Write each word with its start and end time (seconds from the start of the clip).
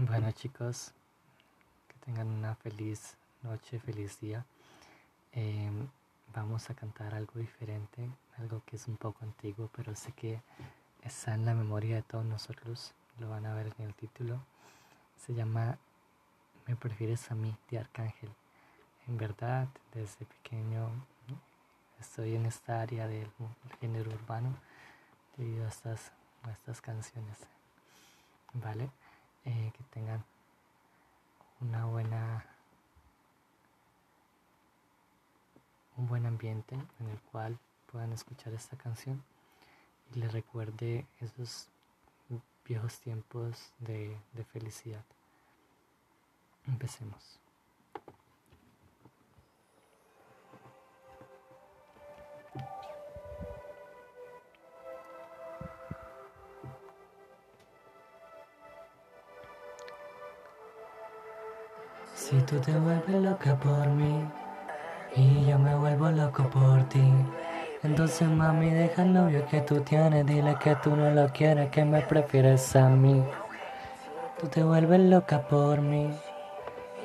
Bueno 0.00 0.30
chicos, 0.30 0.92
que 1.88 1.94
tengan 2.04 2.28
una 2.28 2.54
feliz 2.54 3.16
noche, 3.42 3.80
feliz 3.80 4.20
día. 4.20 4.46
Em, 5.32 5.88
vamos 6.32 6.70
a 6.70 6.74
cantar 6.74 7.16
algo 7.16 7.40
diferente, 7.40 8.08
algo 8.36 8.62
que 8.64 8.76
es 8.76 8.86
un 8.86 8.96
poco 8.96 9.24
antiguo, 9.24 9.68
pero 9.74 9.96
sé 9.96 10.12
que 10.12 10.40
está 11.02 11.34
en 11.34 11.44
la 11.44 11.52
memoria 11.52 11.96
de 11.96 12.02
todos 12.02 12.24
nosotros. 12.24 12.94
Lo 13.18 13.28
van 13.28 13.44
a 13.44 13.54
ver 13.54 13.74
en 13.76 13.86
el 13.86 13.94
título. 13.94 14.38
Se 15.16 15.34
llama 15.34 15.78
Me 16.68 16.76
prefieres 16.76 17.28
a 17.32 17.34
mí 17.34 17.56
de 17.68 17.80
Arcángel. 17.80 18.30
En 19.08 19.18
verdad, 19.18 19.66
desde 19.94 20.26
pequeño 20.26 20.92
estoy 21.98 22.36
en 22.36 22.46
esta 22.46 22.82
área 22.82 23.08
del, 23.08 23.28
género 23.80 24.12
urbano 24.12 24.54
debido 25.36 25.64
a 25.64 25.68
estas, 25.68 26.12
a 26.44 26.52
estas 26.52 26.80
canciones. 26.80 27.38
¿Vale? 28.52 28.90
Eh, 29.44 29.72
que 29.76 29.84
tengan 29.84 30.24
una 31.60 31.86
buena 31.86 32.44
un 35.96 36.06
buen 36.06 36.26
ambiente 36.26 36.76
en 37.00 37.08
el 37.08 37.20
cual 37.20 37.58
puedan 37.90 38.12
escuchar 38.12 38.54
esta 38.54 38.76
canción 38.76 39.22
y 40.14 40.20
les 40.20 40.32
recuerde 40.32 41.06
esos 41.20 41.68
viejos 42.64 43.00
tiempos 43.00 43.72
de, 43.78 44.16
de 44.34 44.44
felicidad. 44.44 45.04
Empecemos. 46.66 47.40
Si 62.18 62.36
tú 62.42 62.58
te 62.58 62.72
vuelves 62.72 63.22
loca 63.22 63.54
por 63.54 63.86
mí 63.90 64.28
y 65.14 65.46
yo 65.46 65.56
me 65.56 65.74
vuelvo 65.76 66.10
loco 66.10 66.42
por 66.50 66.82
ti, 66.88 67.00
entonces 67.84 68.28
mami 68.28 68.70
deja 68.70 69.04
el 69.04 69.12
novio 69.14 69.46
que 69.46 69.60
tú 69.60 69.80
tienes, 69.80 70.26
dile 70.26 70.56
que 70.62 70.74
tú 70.82 70.94
no 70.96 71.10
lo 71.12 71.28
quieres, 71.28 71.70
que 71.70 71.84
me 71.84 72.02
prefieres 72.02 72.74
a 72.74 72.88
mí. 72.88 73.22
Tú 74.38 74.48
te 74.48 74.64
vuelves 74.64 75.00
loca 75.00 75.46
por 75.46 75.80
mí 75.80 76.10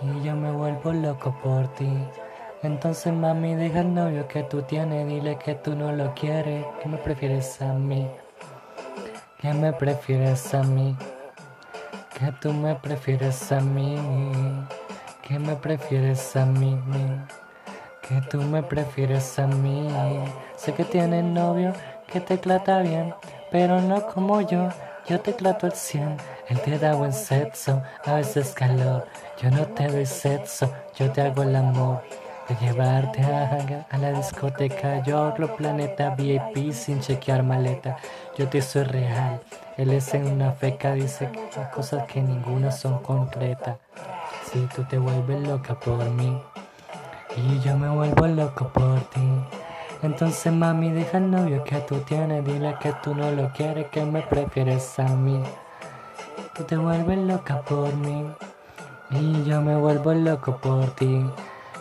y 0.00 0.24
yo 0.24 0.34
me 0.34 0.50
vuelvo 0.50 0.92
loco 0.94 1.36
por 1.42 1.68
ti. 1.74 1.92
Entonces 2.62 3.12
mami 3.12 3.54
deja 3.54 3.80
el 3.80 3.94
novio 3.94 4.26
que 4.26 4.42
tú 4.44 4.62
tienes, 4.62 5.06
dile 5.06 5.36
que 5.36 5.54
tú 5.54 5.76
no 5.76 5.92
lo 5.92 6.14
quieres, 6.14 6.64
que 6.82 6.88
me 6.88 6.96
prefieres 6.96 7.60
a 7.60 7.74
mí. 7.74 8.10
Que 9.38 9.52
me 9.52 9.74
prefieres 9.74 10.54
a 10.54 10.62
mí. 10.62 10.96
Que 12.18 12.32
tú 12.40 12.52
me 12.54 12.74
prefieres 12.76 13.52
a 13.52 13.60
mí 13.60 13.96
que 15.32 15.38
me 15.38 15.56
prefieres 15.56 16.36
a 16.36 16.44
mí, 16.44 16.78
que 18.06 18.20
tú 18.28 18.42
me 18.42 18.62
prefieres 18.62 19.38
a 19.38 19.46
mí. 19.46 19.88
Sé 20.56 20.74
que 20.74 20.84
tienes 20.84 21.24
novio 21.24 21.72
que 22.06 22.20
te 22.20 22.36
trata 22.36 22.80
bien, 22.82 23.14
pero 23.50 23.80
no 23.80 24.06
como 24.08 24.42
yo. 24.42 24.68
Yo 25.06 25.20
te 25.20 25.32
trato 25.32 25.66
el 25.66 25.72
100, 25.72 26.18
él 26.48 26.60
te 26.60 26.78
da 26.78 26.94
buen 26.94 27.14
sexo, 27.14 27.82
a 28.04 28.16
veces 28.16 28.52
calor. 28.52 29.06
Yo 29.40 29.50
no 29.50 29.64
te 29.68 29.86
doy 29.86 30.04
sexo, 30.04 30.70
yo 30.96 31.10
te 31.10 31.22
hago 31.22 31.44
el 31.44 31.56
amor. 31.56 32.02
De 32.46 32.54
llevarte 32.66 33.22
a, 33.22 33.98
la 33.98 34.12
discoteca, 34.12 35.02
yo 35.02 35.16
ahorro 35.16 35.56
planeta 35.56 36.14
VIP 36.14 36.72
sin 36.72 37.00
chequear 37.00 37.42
maleta. 37.42 37.96
Yo 38.36 38.48
te 38.48 38.60
soy 38.60 38.82
real, 38.82 39.40
él 39.78 39.92
es 39.92 40.12
en 40.12 40.26
una 40.26 40.52
feca, 40.52 40.92
dice 40.92 41.30
cosas 41.74 42.04
que 42.04 42.20
ninguna 42.20 42.70
son 42.70 42.98
concretas 42.98 43.76
si 44.52 44.60
tú 44.66 44.84
te 44.84 44.98
vuelves 44.98 45.48
loca 45.48 45.74
por 45.74 46.04
mí 46.10 46.38
y 47.36 47.58
yo 47.60 47.78
me 47.78 47.88
vuelvo 47.88 48.26
loco 48.26 48.68
por 48.68 49.00
ti. 49.00 49.20
Entonces 50.02 50.52
mami 50.52 50.90
deja 50.90 51.18
el 51.18 51.30
novio 51.30 51.64
que 51.64 51.76
tú 51.78 51.96
tienes, 52.00 52.44
dile 52.44 52.76
que 52.80 52.92
tú 53.02 53.14
no 53.14 53.30
lo 53.30 53.50
quieres, 53.52 53.86
que 53.86 54.04
me 54.04 54.20
prefieres 54.20 54.98
a 54.98 55.04
mí. 55.04 55.42
Tú 56.54 56.64
te 56.64 56.76
vuelves 56.76 57.18
loca 57.18 57.62
por 57.62 57.94
mí 57.94 58.26
y 59.10 59.44
yo 59.44 59.62
me 59.62 59.76
vuelvo 59.76 60.12
loco 60.12 60.58
por 60.58 60.90
ti. 60.96 61.24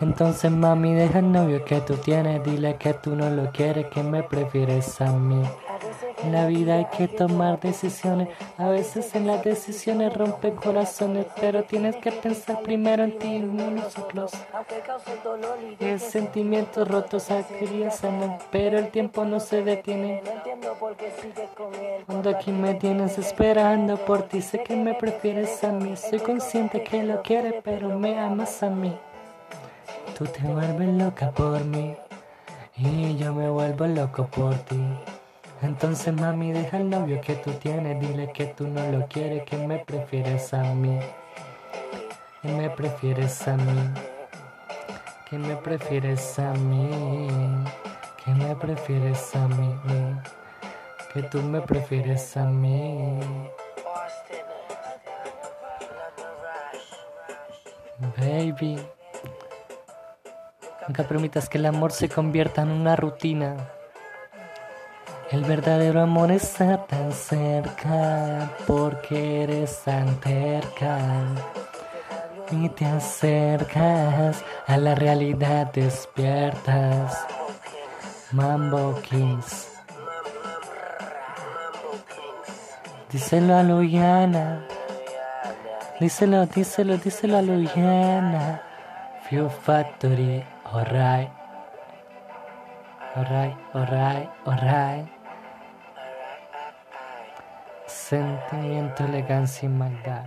Entonces 0.00 0.50
mami 0.50 0.94
deja 0.94 1.20
el 1.20 1.30
novio 1.30 1.64
que 1.64 1.80
tú 1.82 1.94
tienes, 1.94 2.42
dile 2.42 2.76
que 2.76 2.94
tú 2.94 3.14
no 3.14 3.30
lo 3.30 3.50
quieres, 3.52 3.86
que 3.86 4.02
me 4.02 4.24
prefieres 4.24 5.00
a 5.00 5.12
mí. 5.12 5.42
En 6.26 6.32
la 6.32 6.46
vida 6.46 6.74
hay 6.74 6.86
que 6.86 7.06
tomar 7.06 7.60
decisiones. 7.60 8.28
A 8.58 8.68
veces 8.68 9.14
en 9.14 9.28
las 9.28 9.44
decisiones 9.44 10.12
rompe 10.12 10.52
corazones, 10.54 11.24
pero 11.40 11.62
tienes 11.62 11.94
que 11.94 12.10
pensar 12.10 12.62
primero 12.62 13.04
en 13.04 13.16
ti 13.16 13.36
y 13.36 13.38
no 13.38 13.68
en 13.68 13.76
nosotros. 13.76 14.32
Es 15.78 16.02
sentimientos 16.02 16.88
rotos 16.88 17.28
quería 17.60 17.92
sanar, 17.92 18.40
pero 18.50 18.76
el 18.76 18.88
tiempo 18.88 19.24
no 19.24 19.38
se 19.38 19.62
detiene. 19.62 20.20
Cuando 22.06 22.30
aquí 22.30 22.50
me 22.50 22.74
tienes 22.74 23.18
esperando 23.18 23.96
por 23.96 24.24
ti, 24.24 24.42
sé 24.42 24.64
que 24.64 24.74
me 24.74 24.94
prefieres 24.94 25.62
a 25.62 25.70
mí. 25.70 25.96
Soy 25.96 26.18
consciente 26.18 26.82
que 26.82 27.04
lo 27.04 27.22
quieres, 27.22 27.54
pero 27.62 27.96
me 27.96 28.18
amas 28.18 28.64
a 28.64 28.70
mí. 28.70 28.98
Tú 30.18 30.24
te 30.24 30.40
vuelves 30.40 30.88
loca 30.88 31.30
por 31.30 31.64
mí 31.64 31.94
y 32.76 33.16
yo 33.16 33.32
me 33.32 33.48
vuelvo 33.48 33.86
loco 33.86 34.26
por 34.26 34.54
ti. 34.54 34.82
Entonces 35.62 36.12
mami 36.12 36.52
deja 36.52 36.76
el 36.76 36.90
novio 36.90 37.20
que 37.20 37.34
tú 37.36 37.52
tienes, 37.52 37.98
dile 38.00 38.30
que 38.32 38.46
tú 38.46 38.68
no 38.68 38.86
lo 38.90 39.06
quieres, 39.06 39.44
que 39.44 39.56
me 39.56 39.78
prefieres 39.78 40.52
a 40.52 40.62
mí, 40.74 41.00
que 42.42 42.48
me 42.48 42.68
prefieres 42.68 43.48
a 43.48 43.56
mí, 43.56 43.94
que 45.30 45.38
me 45.38 45.56
prefieres 45.56 46.38
a 46.38 46.52
mí, 46.52 47.28
que 48.22 48.30
me 48.32 48.54
prefieres 48.54 49.34
a 49.34 49.48
mí, 49.48 49.74
que 51.14 51.22
tú 51.22 51.40
me 51.40 51.62
prefieres 51.62 52.36
a 52.36 52.44
mí. 52.44 53.18
Baby, 58.18 58.78
nunca 60.86 61.02
permitas 61.04 61.48
que 61.48 61.56
el 61.56 61.64
amor 61.64 61.92
se 61.92 62.10
convierta 62.10 62.60
en 62.60 62.70
una 62.70 62.94
rutina. 62.94 63.56
El 65.30 65.42
verdadero 65.42 66.02
amor 66.02 66.30
está 66.30 66.86
tan 66.86 67.10
cerca 67.10 68.48
porque 68.64 69.42
eres 69.42 69.82
tan 69.82 70.20
terca 70.20 70.98
y 72.52 72.68
te 72.68 72.84
acercas 72.86 74.44
a 74.68 74.76
la 74.76 74.94
realidad 74.94 75.72
despiertas. 75.72 77.26
Mambo 78.30 79.00
Kings. 79.02 79.68
Díselo 83.10 83.56
a 83.56 83.64
Luyana. 83.64 84.64
Díselo, 85.98 86.46
díselo, 86.46 86.98
díselo 86.98 87.38
a 87.38 87.42
Luyana. 87.42 88.62
Few 89.28 89.48
Factory, 89.48 90.44
alright. 90.64 91.30
Alright, 93.16 93.56
alright, 93.74 94.28
alright. 94.46 95.15
Sentimiento, 98.08 99.04
elegancia 99.04 99.66
y 99.66 99.68
maldad. 99.68 100.26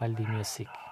Waldi 0.00 0.26
Music. 0.28 0.83